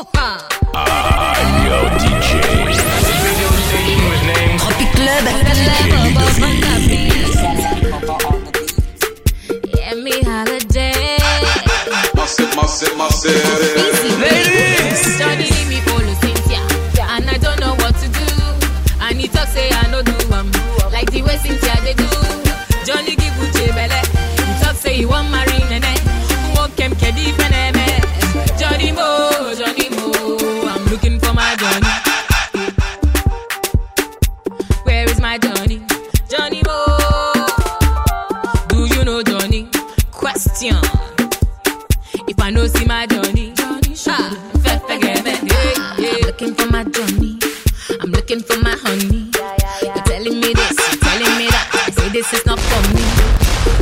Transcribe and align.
Europa. 0.00 0.38
I'm 0.74 1.66
your 1.66 1.84
DJ. 2.00 2.40
Club. 4.94 5.24
DJ 5.24 5.52
Yeah, 9.76 9.94
me 9.94 10.22
holiday. 10.22 11.18
this 52.20 52.34
is 52.34 52.44
not 52.44 52.60
for 52.60 52.82
me. 52.94 53.00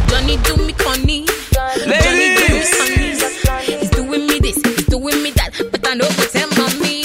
Johnny 0.07 0.37
do 0.47 0.55
me 0.65 0.73
funny. 0.75 1.27
Johnny 1.53 2.29
do 2.39 2.55
me 2.55 2.63
funny. 2.63 3.79
He's 3.81 3.91
doing 3.91 4.27
me 4.29 4.39
this, 4.39 4.55
he's 4.63 4.87
doing 4.87 5.21
me 5.25 5.33
that, 5.33 5.51
but 5.73 5.85
I 5.85 5.95
know 5.95 6.07
go 6.07 6.65
on 6.65 6.81
me. 6.81 7.03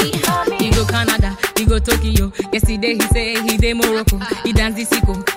He 0.64 0.70
go 0.70 0.86
Canada, 0.86 1.36
he 1.58 1.66
go 1.66 1.80
Tokyo. 1.80 2.32
Yesterday 2.52 2.94
he 2.94 3.02
say 3.14 3.42
he 3.42 3.58
dey 3.58 3.74
Morocco. 3.74 4.20
He 4.44 4.54
dance 4.54 4.76
the 4.76 4.86
sicko. 4.86 5.33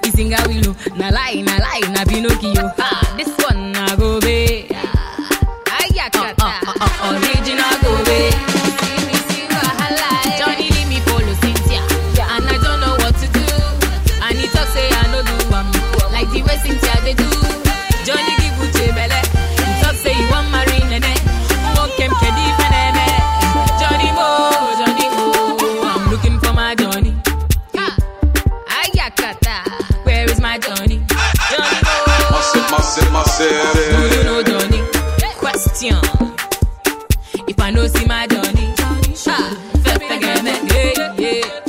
question. 35.57 35.97
If 37.49 37.59
I 37.61 37.71
know 37.71 37.87
see 37.87 38.07
my 38.07 38.27
Johnny, 38.27 38.75
ah, 39.29 39.57
fefe 39.85 40.17
again 40.17 40.45
me, 40.45 40.93
yeah, 40.97 41.15
yeah. 41.19 41.63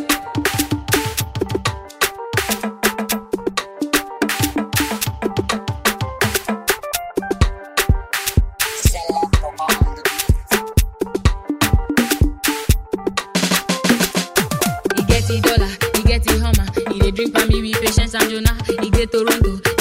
Drink 17.18 17.36
for 17.36 17.48
me 17.48 17.62
with 17.62 17.82
patience 17.82 18.14
and 18.14 18.30
Jonah. 18.30 18.56
Get 18.68 18.92
get 18.92 19.12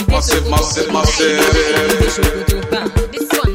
Massive, 0.09 0.49
massive, 0.49 0.91
massive. 0.91 1.37
This 3.13 3.29
one. 3.39 3.46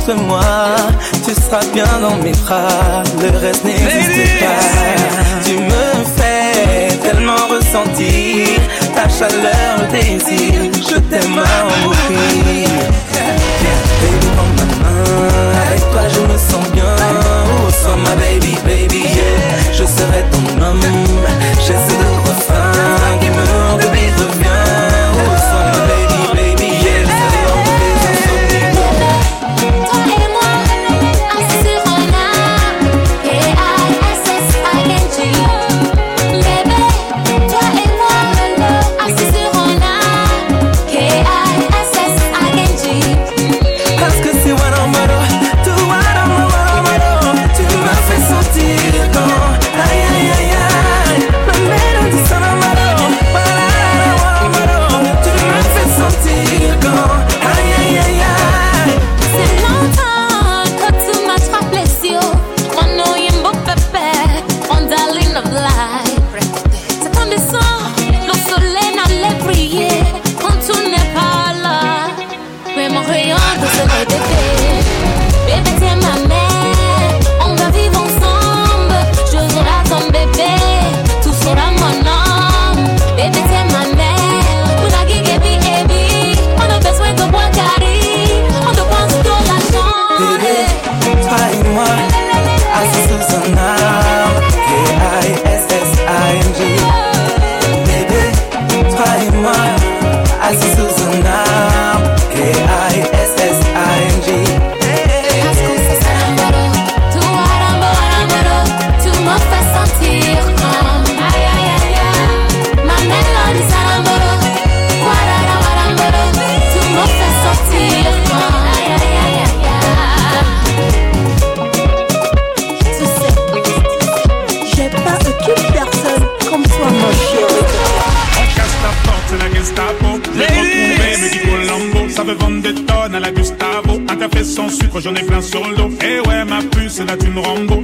Rencontre-moi, 0.00 0.40
tu 1.26 1.34
seras 1.34 1.64
bien 1.74 1.84
dans 2.00 2.16
mes 2.16 2.32
bras. 2.32 3.02
Le 3.20 3.38
reste 3.38 3.64
n'existe 3.64 4.40
pas. 4.40 5.44
Tu 5.44 5.56
me 5.56 6.04
fais 6.16 6.96
tellement 7.02 7.46
ressentir 7.48 8.48
ta 8.94 9.08
chaleur, 9.08 9.78
le 9.78 9.86
désir. 9.92 10.70
Je 10.88 10.96
t'aime. 10.96 11.42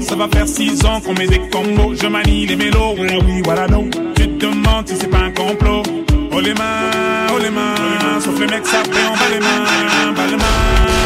Ça 0.01 0.15
va 0.15 0.29
faire 0.29 0.47
six 0.47 0.85
ans 0.85 1.01
qu'on 1.01 1.15
met 1.15 1.27
des 1.27 1.41
combos. 1.51 1.95
Je 2.01 2.07
manie 2.07 2.47
les 2.47 2.57
mélos, 2.57 2.95
ouais, 2.99 3.19
oui, 3.27 3.43
voilà, 3.45 3.67
non. 3.67 3.89
Tu 4.15 4.29
te 4.29 4.47
demandes 4.47 4.87
si 4.89 4.97
c'est 4.97 5.11
pas 5.11 5.19
un 5.19 5.31
complot. 5.31 5.83
Oh 6.33 6.41
les 6.41 6.55
mains, 6.55 7.27
oh 7.35 7.39
les 7.39 7.51
mains, 7.51 8.21
sauf 8.21 8.39
les 8.39 8.47
mecs, 8.47 8.67
ça 8.67 8.83
fait 8.85 9.07
en 9.07 9.13
bas 9.13 9.29
les 9.33 9.41
mains, 9.41 10.13
bas 10.15 10.27
les 10.27 10.37
mains, 10.37 10.51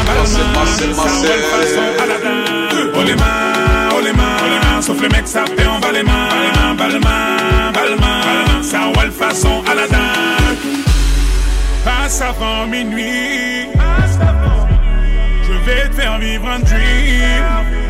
bas 0.05 0.15
les 0.15 0.89
mains. 0.89 0.97
Ça. 0.97 1.81
Aladdin. 2.03 2.91
Oh 2.95 3.03
les 3.07 3.15
mains, 3.15 3.89
oh 3.97 4.01
les 4.05 4.13
mains, 4.13 4.37
oh 4.79 4.83
sauf 4.83 5.01
les 5.01 5.09
mecs, 5.09 5.29
ça 5.29 5.45
fait 5.47 5.67
en 5.67 5.79
bas 5.79 5.93
les 5.93 6.03
mains, 6.03 6.75
bas 6.77 6.89
les 6.89 6.99
mains, 6.99 7.73
bas 7.73 7.87
les 7.89 7.97
mains. 7.97 8.63
Ça 8.63 8.81
façon 9.11 9.63
Aladdin. 9.71 9.97
Passe 11.85 12.21
avant 12.21 12.67
minuit. 12.67 13.69
Je 15.43 15.53
vais 15.65 15.89
te 15.89 15.95
faire 15.95 16.19
vivre 16.19 16.49
un 16.49 16.59
dream. 16.61 17.90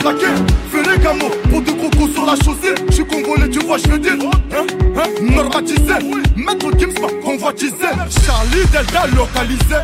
Fais 0.00 0.82
les 0.82 0.98
gamos, 1.02 1.30
pour 1.50 1.60
deux 1.62 1.74
crocos 1.74 2.12
sur 2.12 2.24
la 2.24 2.34
chaussée. 2.36 2.74
Je 2.88 2.94
suis 2.94 3.06
congolais, 3.06 3.48
tu 3.48 3.58
vois, 3.60 3.78
je 3.78 3.88
veux 3.88 3.98
dire. 3.98 4.12
Hein, 4.12 4.66
hein, 4.96 5.06
normatisé. 5.20 5.94
Maître 6.36 6.70
Gims 6.78 6.94
convoitisé. 7.24 7.74
Charlie 8.24 8.64
Delta 8.72 9.06
localisé. 9.08 9.76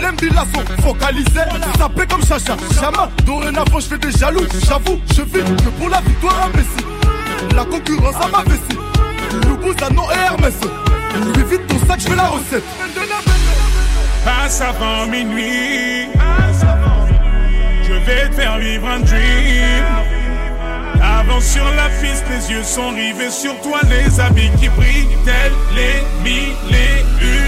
L'embila 0.00 0.44
sont 0.54 0.82
focalisés. 0.82 1.48
Sapé 1.78 2.06
comme 2.06 2.24
Chacha, 2.24 2.56
Chama. 2.78 3.08
Dorénavant, 3.24 3.80
je 3.80 3.86
fais 3.86 3.98
des 3.98 4.12
jaloux. 4.12 4.46
J'avoue, 4.66 5.00
je 5.16 5.22
vis 5.22 5.42
que 5.42 5.70
pour 5.78 5.88
la 5.88 6.00
victoire 6.00 6.46
imbécile. 6.46 7.56
La 7.56 7.64
concurrence 7.64 8.16
à 8.16 8.28
ma 8.28 8.42
vessie. 8.44 9.48
Loubouzanon 9.48 10.10
et 10.10 10.18
Hermès. 10.18 10.54
Lui 11.34 11.44
vite 11.44 11.66
ton 11.66 11.78
sac, 11.86 12.00
je 12.00 12.08
fais 12.08 12.16
la 12.16 12.28
recette. 12.28 12.64
Passe 14.24 14.60
avant 14.60 15.06
minuit. 15.06 16.08
Vais 18.06 18.30
faire 18.32 18.58
vivre 18.58 18.88
un 18.88 19.00
dream. 19.00 19.84
Avance 21.00 21.44
sur 21.44 21.64
la 21.76 21.88
piste, 22.00 22.24
les 22.30 22.50
yeux 22.52 22.62
sont 22.62 22.90
rivés 22.90 23.30
sur 23.30 23.60
toi, 23.60 23.80
les 23.88 24.20
habits 24.20 24.50
qui 24.60 24.68
brillent, 24.68 25.16
tels 25.24 25.52
les 25.74 26.02
mille 26.22 26.54
et 26.70 27.02
une 27.24 27.41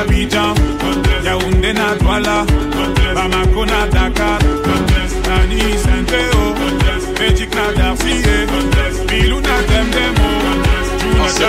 Abidjan, 0.00 0.54
Yaoundé 1.24 1.72
na 1.74 1.94
Douala, 1.96 2.46
Bamako 3.14 3.66
na 3.66 3.86
Dakar, 3.86 4.38
Nani 5.28 5.60
Saint-Théo, 5.84 6.54
Belgique 7.18 7.54
na 7.54 7.72
Darcy, 7.76 8.14
Bilou 9.08 9.40
na 9.40 9.56
Demdemo. 9.68 10.28
Ce 11.28 11.40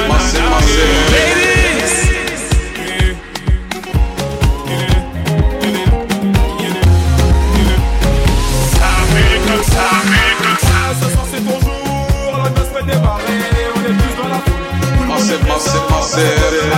soir 11.10 11.26
c'est 11.32 11.44
ton 11.46 11.58
jour, 11.62 12.32
la 12.38 12.50
fait 12.62 12.86
démarrer, 12.86 13.42
on 13.76 13.80
est 13.80 13.96
tous 14.00 14.16
dans 14.22 14.30
la 14.30 14.40
foule. 14.46 14.58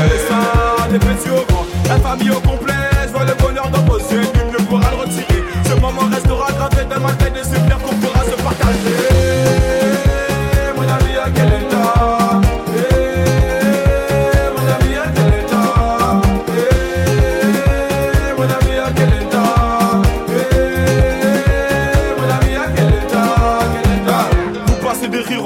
Des 0.09 0.19
seins, 1.23 1.52
la 1.87 1.97
famille 1.97 2.31
au 2.31 2.39
complet, 2.39 2.73
je 3.07 3.25
le 3.25 3.33
bonheur 3.41 3.69
vos 3.87 3.97
yeux, 3.97 4.21
nul 4.21 4.51
ne 4.51 4.57
retirer. 5.01 5.43
Ce 5.65 5.79
moment 5.79 6.09
restera 6.11 6.51
gravé 6.51 6.85
dans 6.89 6.99
ma 6.99 7.13
tête, 7.13 7.33
des 7.33 7.43
souvenirs 7.43 7.79
qu'on 7.79 7.95
pourra 7.95 8.23
se 8.23 8.41
partager. 8.41 9.33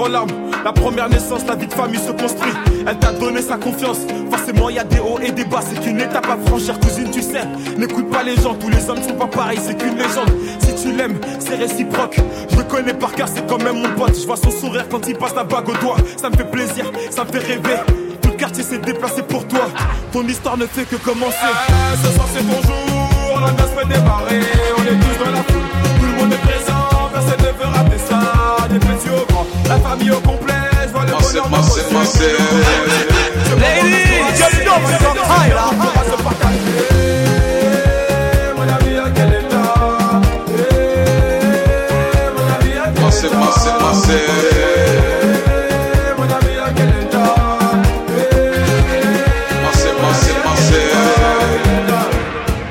Larmes. 0.10 0.47
La 0.68 0.74
première 0.74 1.08
naissance, 1.08 1.46
la 1.48 1.56
vie 1.56 1.66
de 1.66 1.74
famille 1.74 1.98
se 1.98 2.12
construit. 2.12 2.52
Elle 2.86 3.00
t'a 3.00 3.14
donné 3.14 3.42
sa 3.42 3.56
confiance. 3.56 4.00
Forcément, 4.30 4.70
y 4.70 4.78
a 4.78 4.84
des 4.84 5.00
hauts 5.00 5.18
et 5.18 5.32
des 5.32 5.46
bas. 5.46 5.62
C'est 5.62 5.80
qu'une 5.80 6.02
étape 6.02 6.28
à 6.30 6.36
franchir, 6.46 6.78
cousine, 6.82 7.10
tu 7.10 7.22
sais. 7.22 7.44
N'écoute 7.78 8.10
pas 8.10 8.22
les 8.22 8.36
gens, 8.36 8.54
tous 8.54 8.68
les 8.68 8.90
hommes 8.90 9.02
sont 9.02 9.14
pas 9.14 9.28
pareils. 9.28 9.60
C'est 9.66 9.78
qu'une 9.78 9.96
légende. 9.96 10.30
Si 10.60 10.76
tu 10.76 10.92
l'aimes, 10.92 11.18
c'est 11.40 11.56
réciproque. 11.56 12.20
Je 12.50 12.58
le 12.58 12.64
connais 12.64 12.94
par 12.94 13.14
cœur, 13.14 13.30
c'est 13.34 13.48
quand 13.48 13.64
même 13.64 13.82
mon 13.82 13.96
pote. 13.96 14.20
Je 14.20 14.28
vois 14.28 14.36
son 14.36 14.52
sourire 14.52 14.84
quand 14.92 15.08
il 15.08 15.16
passe 15.16 15.36
la 15.36 15.46
bague 15.46 15.70
au 15.70 15.74
doigt. 15.76 15.96
Ça 16.18 16.30
me 16.30 16.36
fait 16.36 16.52
plaisir, 16.52 16.92
ça 17.12 17.24
me 17.24 17.32
fait 17.32 17.48
rêver. 17.48 17.78
Tout 18.22 18.32
le 18.32 18.36
quartier 18.36 18.62
s'est 18.62 18.80
déplacé 18.80 19.22
pour 19.22 19.48
toi. 19.48 19.70
Ton 20.12 20.28
histoire 20.28 20.58
ne 20.58 20.66
fait 20.66 20.84
que 20.84 20.98
commencer. 20.98 21.38
Ah, 21.44 21.96
ce 22.04 22.12
soir 22.12 22.28
c'est 22.34 22.44
ton 22.44 22.62
jour, 22.68 23.40
la 23.40 23.86
démarrer, 23.86 24.42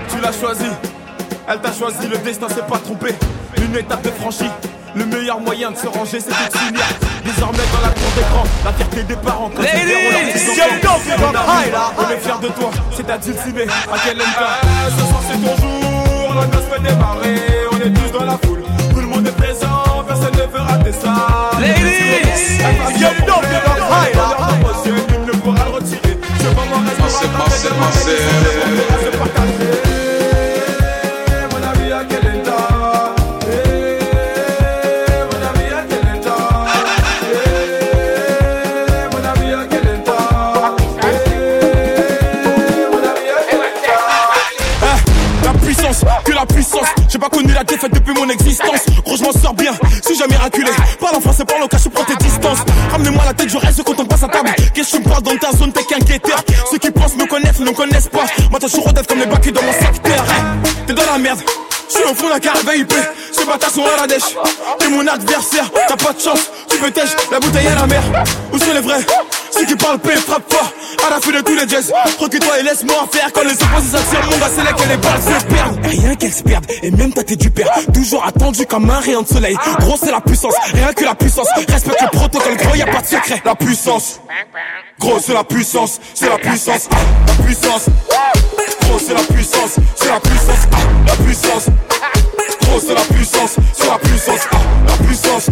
Tu 0.09 0.21
l'as 0.23 0.33
choisi, 0.33 0.65
elle 1.49 1.61
t'a 1.61 1.73
choisi, 1.73 2.09
le 2.09 2.19
destin 2.19 2.49
s'est 2.49 2.63
pas 2.69 2.79
trompé. 2.79 3.15
Une 3.59 3.77
étape 3.77 4.05
est 4.07 4.21
franchie, 4.21 4.51
le 4.97 5.05
meilleur 5.05 5.39
moyen 5.41 5.71
de 5.71 5.77
se 5.77 5.87
ranger 5.87 6.19
c'est 6.21 6.31
de 6.31 6.59
s'unir. 6.59 6.81
Désormais 7.25 7.59
dans 7.73 7.81
la 7.83 7.89
cour 7.93 8.11
d'écran, 8.17 8.45
la 8.65 8.73
fierté 8.73 9.03
des 9.03 9.17
parents 9.17 9.51
quand 9.55 9.63
enfants. 9.63 11.19
Mon 11.19 11.29
ami, 11.29 11.73
On 11.99 12.11
est 12.11 12.19
fiers 12.19 12.41
de 12.43 12.49
toi, 12.49 12.71
c'est 12.97 13.11
à 13.11 13.19
dulcimer, 13.19 13.63
à 13.93 13.97
quel 14.05 14.17
Ah, 14.39 14.89
Ce 14.91 15.05
soir 15.05 15.23
c'est 15.29 15.39
ton 15.39 15.57
jour, 15.57 16.35
la 16.35 16.47
noce 16.47 16.65
fait 16.71 16.83
démarrer, 16.83 17.43
on 17.73 17.77
est 17.77 17.91
tous 17.93 18.19
dans 18.19 18.25
la 18.25 18.39
foule, 18.43 18.63
tout 18.91 19.01
le 19.01 19.07
monde 19.07 19.27
est 19.27 19.37
présent, 19.37 20.05
personne 20.07 20.33
ne 20.33 20.53
veut 20.53 20.61
rater 20.61 20.93
ça. 20.93 21.51
Ladies, 21.61 22.06
depuis 47.99 48.15
mon 48.15 48.29
existence. 48.29 48.81
Gros, 49.05 49.17
je 49.17 49.23
m'en 49.23 49.33
sors 49.33 49.55
bien, 49.55 49.73
suis 50.05 50.17
jamais 50.17 50.35
miraculé. 50.37 50.71
Parle 51.01 51.17
en 51.17 51.21
français, 51.21 51.45
parle 51.45 51.63
au 51.63 51.69
cas, 51.69 51.79
je 51.83 51.89
prends 51.89 52.05
tes 52.05 52.17
distances. 52.17 52.59
Ramenez-moi 52.91 53.25
la 53.25 53.35
tête, 53.35 53.49
je 53.49 53.57
reste 53.57 53.83
quand 53.83 53.99
on 53.99 54.05
passe 54.05 54.23
à 54.23 54.29
table. 54.29 54.51
Qu'est-ce 54.75 54.93
que 54.93 54.97
tu 54.97 55.03
me 55.03 55.09
parles 55.09 55.23
dans 55.23 55.37
ta 55.37 55.53
zone, 55.53 55.73
t'es 55.73 55.85
qu'un 55.85 55.99
guetteur. 55.99 56.43
Ceux 56.71 56.79
qui 56.79 56.91
pensent 56.91 57.17
me 57.17 57.27
connaissent, 57.27 57.61
ne 57.61 57.67
me 57.67 57.73
connaissent 57.73 58.09
pas. 58.09 58.27
Moi, 58.51 58.61
t'as 58.61 58.69
toujours 58.69 58.87
rêve 58.87 59.07
comme 59.07 59.19
les 59.19 59.27
bacs 59.27 59.51
dans 59.51 59.63
mon 59.63 59.73
secteur. 59.73 60.25
T'es 60.87 60.95
dans 60.95 61.07
la 61.07 61.19
merde, 61.19 61.41
Je 61.89 61.95
suis 61.95 62.05
au 62.05 62.15
fond 62.15 62.29
d'un 62.29 62.39
carré 62.39 62.61
VIP, 62.67 62.93
ces 63.33 63.45
bâtards 63.45 63.71
sont 63.71 63.85
à 63.85 64.07
la. 64.07 64.07
T'es 64.07 64.89
mon 64.89 65.07
adversaire, 65.07 65.71
t'as 65.89 65.97
pas 65.97 66.13
de 66.13 66.21
chance, 66.21 66.51
tu 66.69 66.77
peux 66.79 66.91
tèche, 66.91 67.11
la 67.31 67.41
bouteille 67.41 67.67
à 67.67 67.75
la 67.75 67.87
mer. 67.87 68.03
Où 68.53 68.59
sont 68.59 68.73
les 68.73 68.81
vrais? 68.81 69.05
Ceux 69.59 69.65
qui 69.65 69.77
parlent 69.77 69.99
paix, 69.99 70.17
frappe 70.17 70.53
fort, 70.53 70.71
à 71.07 71.11
la 71.11 71.21
fin 71.21 71.31
de 71.31 71.41
tous 71.41 71.55
les 71.55 71.69
jazz. 71.69 71.93
Recule-toi 72.19 72.61
et 72.61 72.63
laisse-moi 72.63 73.09
faire 73.11 73.33
quand 73.33 73.43
les 73.43 73.55
opposés 73.55 73.97
s'attirent, 73.97 74.31
mon 74.31 74.39
gars, 74.39 74.51
c'est 74.55 74.65
là 74.65 74.73
que 74.73 74.89
les 74.89 74.97
balles 74.97 75.23
se 75.23 75.45
perdent. 75.47 75.87
Rien 75.87 76.15
qu'elles 76.15 76.33
se 76.33 76.43
perdent, 76.43 76.67
et 76.83 76.91
même 76.91 77.13
toi 77.13 77.23
t'es 77.25 77.37
du 77.37 77.51
père. 77.51 77.71
Toujours 77.95 78.25
attendu 78.27 78.67
comme 78.67 78.91
un 78.91 79.01
rayon 79.01 79.23
de 79.23 79.29
soleil. 79.29 79.57
Gros, 79.81 79.97
c'est 79.99 80.11
la 80.11 80.21
puissance, 80.21 80.55
rien 80.75 80.93
que 80.93 81.05
la 81.05 81.15
puissance. 81.15 81.49
Respecte 81.69 82.03
le 82.03 82.09
protocole, 82.09 82.57
gros, 82.57 82.75
y 82.75 82.83
a 82.83 82.87
pas 82.87 83.01
de 83.01 83.07
secret. 83.07 83.41
La 83.45 83.55
puissance. 83.55 84.21
Gros, 84.99 85.19
c'est 85.25 85.35
la 85.35 85.45
puissance, 85.45 86.01
c'est 86.15 86.29
la 86.29 86.39
puissance, 86.39 86.89
la 87.27 87.45
puissance. 87.45 87.87
Gros, 88.83 88.99
c'est 88.99 89.15
la 89.15 89.21
puissance, 89.21 89.77
c'est 89.97 90.09
la 90.09 90.21
puissance, 90.21 90.69
la 91.07 91.17
puissance. 91.25 91.67
Gros, 92.63 92.81
c'est 92.81 92.95
la 92.95 93.01
puissance, 93.01 93.57
c'est 93.73 93.89
la 93.89 93.99
puissance, 93.99 94.41
la 94.87 95.07
puissance. 95.07 95.47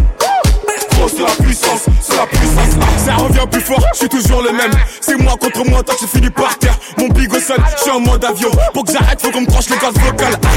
C'est 1.07 1.21
la 1.21 1.45
puissance, 1.45 1.85
c'est 2.01 2.15
la 2.15 2.25
puissance. 2.25 2.75
ah. 2.81 2.85
Ça 3.05 3.15
revient 3.15 3.45
plus 3.51 3.61
fort, 3.61 3.79
je 3.93 3.99
suis 3.99 4.09
toujours 4.09 4.41
le 4.41 4.51
même. 4.51 4.71
C'est 5.01 5.15
moi 5.17 5.33
contre 5.39 5.63
moi, 5.69 5.83
toi 5.83 5.95
tu 5.99 6.07
finis 6.07 6.29
par 6.29 6.57
terre. 6.57 6.77
Mon 6.97 7.07
bigot 7.09 7.39
seul, 7.39 7.57
je 7.77 7.81
suis 7.83 7.91
en 7.91 7.99
mode 7.99 8.23
avion. 8.25 8.49
Pour 8.73 8.83
que 8.85 8.91
j'arrête, 8.91 9.21
faut 9.21 9.29
qu'on 9.31 9.41
me 9.41 9.47
tranche 9.47 9.69
les 9.69 9.77
cordes 9.77 9.97
vocales. 9.99 10.33
Ah, 10.43 10.49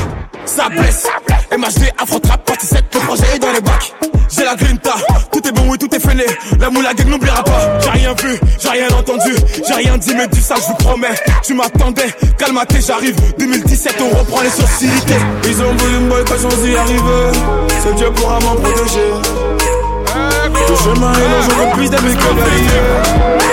Ça 0.47 0.69
blesse. 0.71 1.07
MHD, 1.57 1.93
Afro 1.99 2.19
Trap, 2.19 2.45
partie 2.45 2.67
7, 2.67 2.85
le 2.95 3.01
projet 3.01 3.25
est 3.35 3.39
dans 3.39 3.53
les 3.53 3.61
bacs. 3.61 3.93
J'ai 4.31 4.45
la 4.45 4.55
grinta, 4.57 4.95
tout 5.33 5.47
est 5.47 5.53
bon, 5.53 5.63
oui, 5.71 5.79
tout 5.79 5.93
est 5.95 6.01
fêlé. 6.01 6.25
La 6.61 6.71
moula 6.71 6.93
gang 6.95 7.09
n'oubliera 7.09 7.43
pas. 7.43 7.79
J'ai 7.81 7.91
rien 7.91 8.15
vu, 8.15 8.39
j'ai 8.61 8.69
rien 8.69 8.89
entendu, 8.99 9.35
j'ai 9.67 9.75
rien 9.75 9.97
dit, 9.99 10.15
mais 10.15 10.29
dis 10.29 10.41
ça, 10.43 10.55
je 10.57 10.67
vous 10.67 10.75
promets. 10.75 11.15
Tu 11.43 11.55
m'attendais, 11.55 12.15
calmaté, 12.39 12.79
j'arrive. 12.87 13.17
2017, 13.39 13.97
on 14.01 14.19
reprend 14.19 14.43
les 14.43 14.51
sociétés. 14.51 15.21
Ils 15.47 15.63
ont 15.63 15.75
voulu 15.75 15.99
me 16.01 16.09
boycotter 16.11 16.41
sans 16.43 16.67
y 16.67 16.77
arriver. 16.77 17.39
C'est 17.83 17.95
Dieu 17.95 18.11
pourra 18.13 18.39
m'en 18.41 18.55
protéger. 18.57 19.13
Chemin 20.95 21.13
est 21.13 21.29
long, 21.29 21.43
je 21.43 21.51
veux 21.51 21.73
plus 21.75 21.91
d'amis 21.91 22.17
que. 22.17 23.48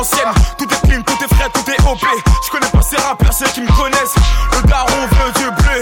L'ancienne. 0.00 0.32
Tout 0.56 0.64
est 0.64 0.88
clean, 0.88 1.02
tout 1.02 1.24
est 1.24 1.34
frais, 1.34 1.48
tout 1.52 1.70
est 1.70 1.80
OP. 1.86 2.00
Je 2.00 2.50
connais 2.50 2.70
pas 2.70 2.82
ces 2.82 2.96
rappeurs, 2.96 3.32
ceux 3.32 3.46
qui 3.48 3.60
me 3.60 3.68
connaissent. 3.68 4.16
Le 4.52 4.68
daron 4.68 5.06
veut 5.12 5.32
du 5.36 5.50
blé. 5.62 5.80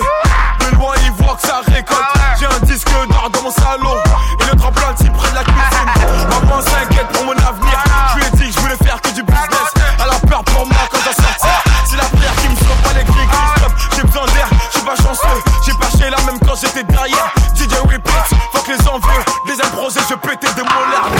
De 0.61 0.77
loin, 0.77 0.95
il 1.05 1.13
voit 1.13 1.37
que 1.37 1.47
ça 1.47 1.61
récolte. 1.67 2.03
J'ai 2.39 2.47
un 2.47 2.67
disque 2.67 2.91
d'or 2.91 3.31
dans 3.31 3.43
mon 3.43 3.51
salon. 3.51 3.97
Et 4.41 4.51
le 4.51 4.57
tremplin 4.59 4.93
type 4.95 5.13
près 5.13 5.31
de 5.31 5.35
la 5.37 5.45
cuisine. 5.45 6.29
Maman 6.31 6.61
s'inquiète 6.63 7.09
pour 7.13 7.27
mon 7.27 7.33
avenir. 7.33 7.79
Je 8.13 8.19
lui 8.19 8.27
ai 8.27 8.31
dit 8.31 8.49
que 8.49 8.55
je 8.55 8.61
voulais 8.61 8.83
faire 8.83 9.01
que 9.01 9.11
du 9.11 9.23
business. 9.23 9.69
Elle 10.03 10.11
a 10.11 10.27
peur 10.27 10.43
pour 10.45 10.67
moi 10.67 10.83
quand 10.91 10.99
j'en 10.99 11.13
sortir. 11.13 11.63
C'est 11.89 11.97
la 11.97 12.05
prière 12.05 12.35
qui 12.43 12.49
me 12.49 12.57
sauve 12.57 12.83
pas 12.83 12.95
les 12.95 13.07
stop. 13.07 13.73
J'ai 13.95 14.03
besoin 14.03 14.27
d'air, 14.27 14.49
je 14.73 14.79
suis 14.79 14.87
pas 14.87 14.97
chanceux. 14.97 15.41
J'ai 15.65 15.75
pas 15.75 15.91
chez 15.97 16.11
là 16.11 16.19
même 16.27 16.39
quand 16.41 16.57
j'étais 16.61 16.83
derrière. 16.83 17.33
DJ 17.55 17.71
repeat, 17.85 18.27
fuck 18.53 18.67
les 18.67 18.89
envieux. 18.89 19.23
Deuxième 19.47 19.71
projet, 19.71 20.01
je 20.09 20.15
pétais 20.15 20.53
des 20.55 20.63
mollets. 20.63 21.18